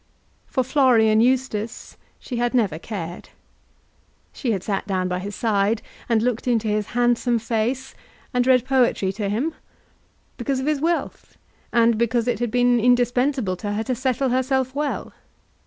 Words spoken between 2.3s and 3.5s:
had never cared.